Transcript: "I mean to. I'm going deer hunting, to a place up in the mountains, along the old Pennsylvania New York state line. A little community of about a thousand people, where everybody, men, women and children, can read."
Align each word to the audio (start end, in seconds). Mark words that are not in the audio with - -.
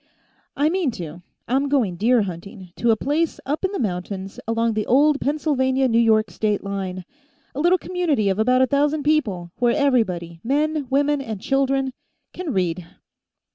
"I 0.57 0.67
mean 0.69 0.89
to. 0.93 1.21
I'm 1.47 1.69
going 1.69 1.95
deer 1.95 2.23
hunting, 2.23 2.73
to 2.77 2.89
a 2.89 2.95
place 2.95 3.39
up 3.45 3.63
in 3.63 3.71
the 3.71 3.77
mountains, 3.77 4.39
along 4.47 4.73
the 4.73 4.87
old 4.87 5.21
Pennsylvania 5.21 5.87
New 5.87 5.99
York 5.99 6.31
state 6.31 6.63
line. 6.63 7.05
A 7.53 7.59
little 7.59 7.77
community 7.77 8.27
of 8.27 8.39
about 8.39 8.63
a 8.63 8.65
thousand 8.65 9.03
people, 9.03 9.51
where 9.57 9.77
everybody, 9.77 10.39
men, 10.43 10.87
women 10.89 11.21
and 11.21 11.39
children, 11.39 11.93
can 12.33 12.51
read." 12.51 12.87